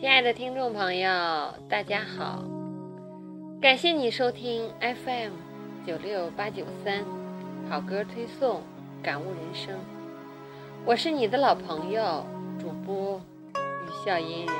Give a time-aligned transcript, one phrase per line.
[0.00, 1.10] 亲爱的听众朋友，
[1.68, 2.42] 大家好！
[3.60, 5.32] 感谢你收听 FM
[5.86, 7.04] 九六八九三
[7.68, 8.62] 好歌推送，
[9.02, 9.78] 感悟人生。
[10.86, 12.24] 我是你的老朋友
[12.58, 13.20] 主播
[13.54, 14.56] 雨笑嫣然。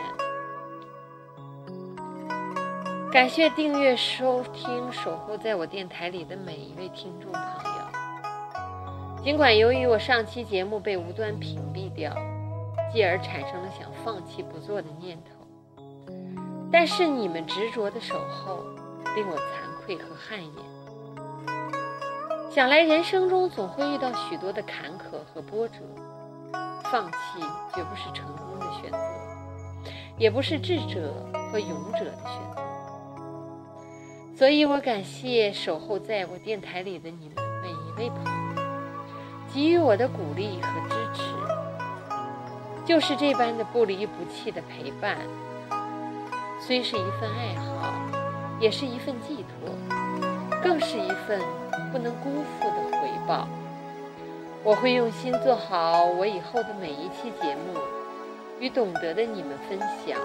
[3.11, 7.80] 感谢订阅收听、守候在我电台里的每一位听众朋友。
[9.25, 12.14] 尽管由于我上期节目被无端屏蔽掉。
[12.92, 15.39] 继而产生了想放弃不做的念头，
[16.73, 18.65] 但是你们执着的守候
[19.16, 20.55] 令我惭愧和汗颜。
[22.51, 25.75] 想来人生中总会遇到许多的坎坷和波折，
[26.84, 27.41] 放弃
[27.75, 28.98] 绝不是成功的选择，
[30.19, 31.14] 也不是智者
[31.52, 32.62] 和勇者的选择。
[34.37, 38.62] 所以我感谢守候在我电台里的你们每一位朋友，
[39.52, 41.23] 给予我的鼓励和支持。
[42.84, 45.19] 就是这般的不离不弃的陪伴，
[46.61, 47.94] 虽是一份爱好，
[48.61, 49.75] 也是一份寄托，
[50.62, 51.41] 更是一份
[51.91, 53.48] 不能辜负的回报。
[54.62, 57.81] 我会用心做好我以后的每一期节目，
[58.61, 60.20] 与懂得的你们分享。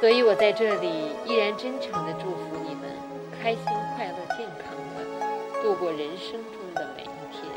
[0.00, 0.88] 所以我在这里
[1.26, 2.88] 依然真诚地祝福你们
[3.42, 3.64] 开心、
[3.96, 5.04] 快乐、健康的
[5.60, 7.50] 度过人生中的每一天。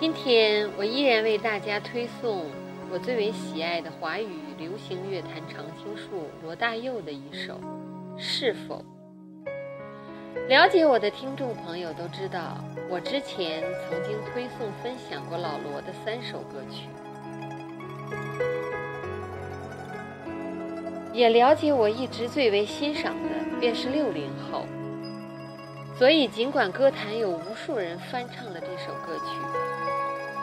[0.00, 2.44] 今天我依然为大家推送
[2.88, 7.54] 我最为喜爱的华语流行乐坛常青树罗大佑的一首
[8.16, 8.84] 《是否》。
[10.48, 16.88] 了解我的听众朋友都知道，我之前曾经推送分享过老罗的三首歌曲，
[21.12, 24.64] 也了解我一直最为欣赏的便是六零后。
[25.98, 29.32] 所以，尽管歌坛有无数人翻唱了这首歌曲。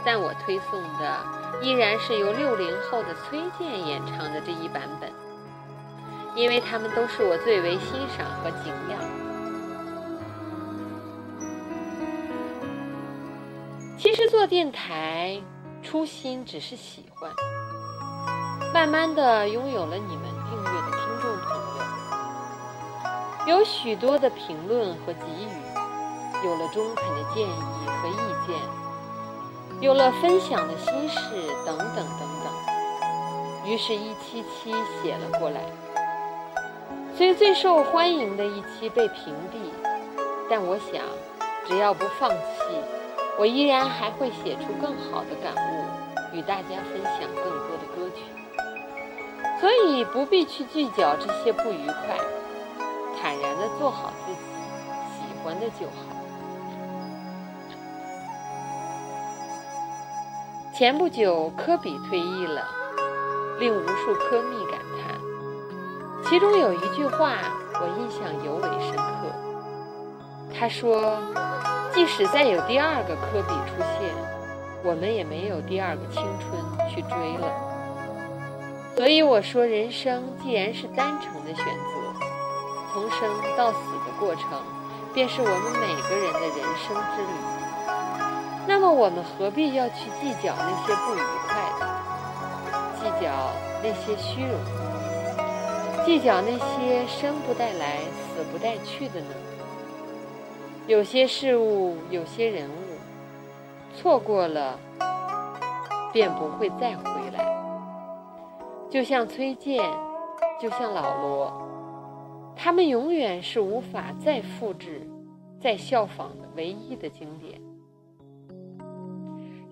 [0.05, 1.17] 但我推送的
[1.62, 5.12] 依然是由六零后的崔健演唱的这一版本，
[6.36, 9.00] 因为他们都是我最为欣赏和敬仰。
[13.97, 15.42] 其实做电台
[15.81, 17.31] 初心只是喜欢，
[18.74, 21.47] 慢慢的拥有了你们订阅的听众朋
[23.47, 25.47] 友，有许多的评论和给予，
[26.44, 28.59] 有了中肯的建议和意见。
[29.83, 31.19] 有了分享的心事，
[31.66, 34.71] 等等等等，于是，一期期
[35.01, 35.59] 写了过来。
[37.17, 39.57] 虽最受欢迎的一期被屏蔽，
[40.49, 41.03] 但我想，
[41.67, 42.38] 只要不放弃，
[43.38, 45.83] 我依然还会写出更好的感悟，
[46.31, 48.23] 与大家分享更多的歌曲。
[49.59, 52.17] 所以，不必去计较这些不愉快，
[53.21, 54.39] 坦然的做好自己，
[55.17, 56.22] 喜欢的就好。
[60.75, 62.67] 前不久，科比退役了，
[63.59, 65.22] 令无数科迷感叹。
[66.25, 67.35] 其中有一句话，
[67.75, 70.51] 我印象尤为深刻。
[70.51, 71.19] 他说
[71.94, 74.16] ：“即使再有第二个科比出现，
[74.83, 77.47] 我们也没有第二个青春去追了。”
[78.97, 82.25] 所以我说，人生既然是单程的选择，
[82.91, 84.44] 从生到死的过程，
[85.13, 87.62] 便是我们每个人的人生之旅。
[88.66, 91.85] 那么我们何必要去计较那些不愉快的，
[92.96, 93.51] 计较
[93.84, 99.35] 那些虚荣，计较那些生不带来、死不带去的呢？
[100.88, 104.80] 有些事物，有些人物，错过了
[106.12, 107.45] 便不会再回来。
[108.90, 109.84] 就像崔健，
[110.62, 111.51] 就像老罗，
[112.56, 115.01] 他们永远是无法再复制、
[115.59, 117.59] 再效仿的唯一的经典。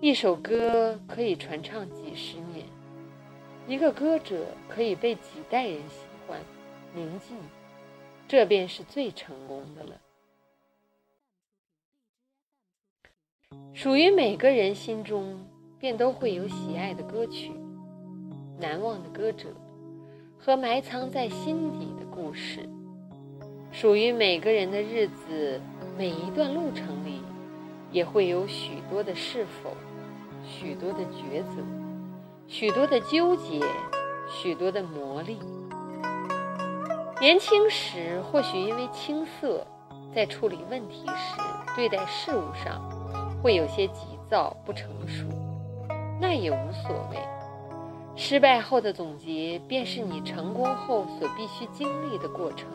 [0.02, 2.66] 一首歌可以传唱几十年，
[3.68, 6.40] 一个歌者可以被几代人喜欢、
[6.92, 7.34] 铭记，
[8.26, 10.00] 这便是最成功的了。
[13.72, 15.38] 属于每个人心中，
[15.78, 17.52] 便都会有喜爱的歌曲、
[18.58, 19.54] 难忘的歌者
[20.36, 22.68] 和埋藏在心底的故事。
[23.70, 25.60] 属于每个人的日子，
[25.96, 27.20] 每一段路程里，
[27.92, 29.72] 也会有许多的是否。
[30.44, 31.62] 许多的抉择，
[32.46, 33.60] 许多的纠结，
[34.28, 35.36] 许多的磨砺。
[37.20, 39.66] 年轻时或许因为青涩，
[40.14, 41.40] 在处理问题时、
[41.76, 42.82] 对待事物上
[43.42, 45.24] 会有些急躁不成熟，
[46.20, 47.18] 那也无所谓。
[48.16, 52.68] 失败后的总结，便是你成功后所必须经历的过程。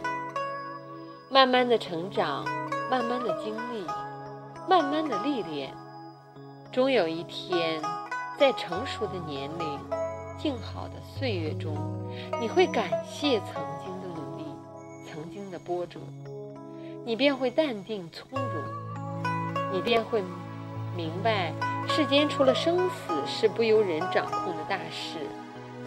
[1.30, 2.46] 慢慢的成长，
[2.90, 3.86] 慢慢的经历，
[4.68, 5.74] 慢慢的历练。
[6.78, 7.82] 终有一天，
[8.38, 9.80] 在成熟的年龄、
[10.38, 11.76] 静好的岁月中，
[12.40, 14.46] 你会感谢曾经的努力、
[15.10, 16.00] 曾经的波折，
[17.04, 18.64] 你便会淡定从容，
[19.74, 20.22] 你便会
[20.96, 21.52] 明白，
[21.88, 25.18] 世间除了生死是不由人掌控的大事，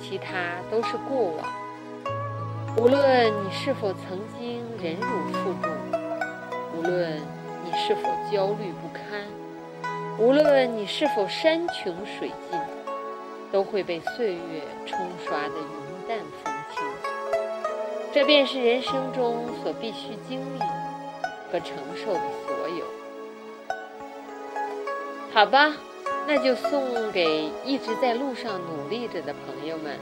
[0.02, 1.48] 其他都是过往。
[2.76, 5.70] 无论你是否曾经忍辱负重，
[6.76, 7.16] 无论
[7.64, 9.24] 你是否焦虑不堪，
[10.18, 12.60] 无论你是否山穷水尽，
[13.50, 16.82] 都会被岁月冲刷得云淡风轻。
[18.12, 20.58] 这便是人生中所必须经历
[21.50, 22.84] 和承受的所有。
[25.32, 25.76] 好吧，
[26.26, 29.96] 那就送给一直在路上努力着的朋友们。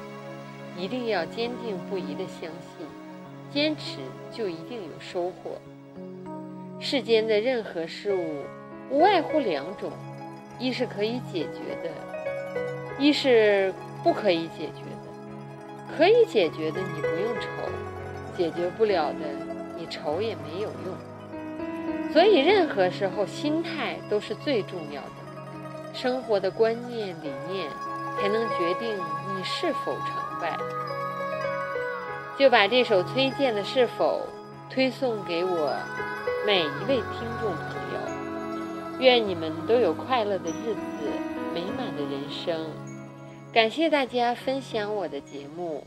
[0.77, 2.87] 一定要坚定不移地相信，
[3.53, 3.99] 坚持
[4.33, 5.59] 就一定有收获。
[6.79, 8.45] 世间的任何事物，
[8.91, 9.91] 无外乎两种：
[10.59, 11.91] 一是可以解决的，
[12.99, 15.97] 一是不可以解决的。
[15.97, 17.49] 可以解决的你不用愁，
[18.37, 19.19] 解决不了的
[19.77, 22.13] 你愁也没有用。
[22.13, 25.09] 所以，任何时候心态都是最重要的。
[25.95, 27.69] 生活的观念理念，
[28.21, 30.57] 才能决定你是否成败。
[32.39, 34.27] 就把这首崔健的《是否》
[34.73, 35.75] 推送给我
[36.47, 37.88] 每一位听众朋友，
[38.99, 41.09] 愿你们都有快乐的日子，
[41.55, 42.67] 美满的人生。
[43.53, 45.85] 感谢大家分享我的节目。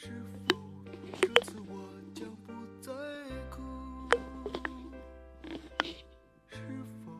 [0.00, 0.10] 是
[0.46, 0.56] 否
[1.20, 2.92] 这次我将不再
[3.50, 4.08] 哭？
[6.46, 6.56] 是
[7.04, 7.10] 否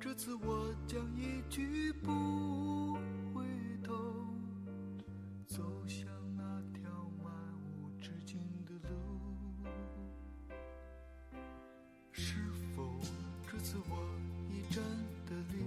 [0.00, 2.98] 这次我将一去不
[3.32, 3.46] 回
[3.84, 3.94] 头，
[5.46, 6.42] 走向那
[6.74, 6.90] 条
[7.22, 7.32] 漫
[7.80, 9.20] 无止境的路？
[12.10, 12.98] 是否
[13.48, 14.02] 这次我
[14.50, 14.82] 已真
[15.26, 15.62] 的离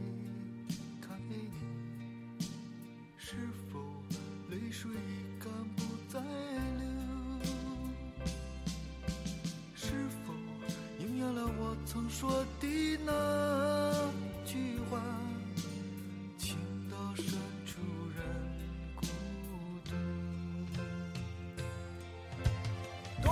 [1.00, 1.52] 开你？
[3.18, 3.38] 是
[3.72, 3.80] 否
[4.50, 4.92] 泪水
[12.60, 12.68] 的
[13.06, 13.12] 那
[14.46, 15.00] 句话？
[16.38, 16.58] 情
[16.90, 17.26] 到深
[17.66, 17.80] 处
[18.16, 18.20] 人
[18.96, 19.02] 孤
[19.86, 19.92] 独。
[23.22, 23.28] 多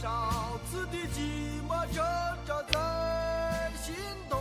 [0.00, 1.18] 少次的寂
[1.68, 2.02] 寞挣
[2.46, 3.94] 扎在心
[4.28, 4.39] 头，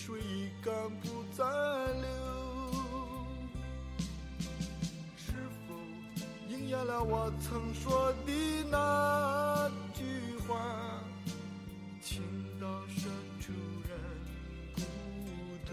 [0.00, 2.08] 水已干不再流？
[5.14, 5.32] 是
[5.68, 5.74] 否
[6.48, 8.32] 应验了我曾说的
[8.70, 10.02] 那句
[10.48, 10.56] 话，
[12.00, 12.22] 情
[12.58, 13.02] 到深
[13.40, 13.52] 处
[13.86, 13.90] 人
[14.74, 14.80] 孤
[15.66, 15.68] 独。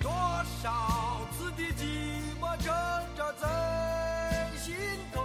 [0.00, 0.10] 多
[0.62, 1.84] 少次的寂
[2.40, 2.72] 寞挣
[3.14, 4.74] 扎在心
[5.12, 5.20] 头，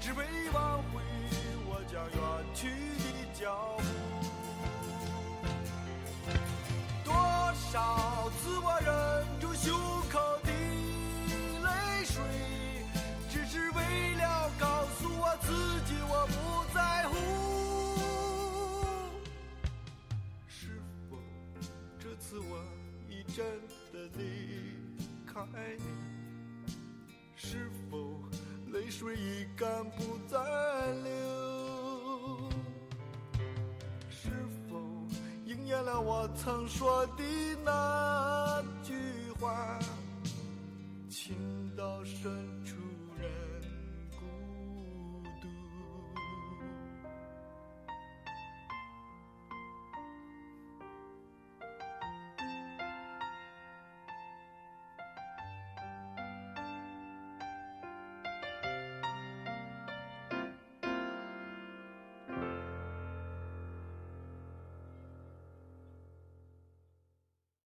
[0.00, 1.00] 只为挽回
[1.68, 2.18] 我将远
[2.54, 2.68] 去
[7.74, 9.74] 多少次我忍住胸
[10.08, 10.50] 口的
[11.64, 12.22] 泪水，
[13.28, 15.36] 只是为了告诉我。
[15.42, 15.50] 自
[15.84, 16.78] 己我不在
[17.08, 17.16] 乎，
[20.46, 21.16] 是否
[21.98, 22.62] 这次我
[23.08, 23.44] 已真
[23.92, 24.22] 的离
[25.26, 25.34] 开
[25.76, 26.76] 你？
[27.34, 28.22] 是否
[28.72, 30.38] 泪水已干不再
[36.06, 37.24] 我曾说的
[37.64, 38.92] 那句
[39.40, 39.78] 话？
[41.08, 41.34] 情
[41.74, 42.22] 到深
[42.62, 42.63] 处。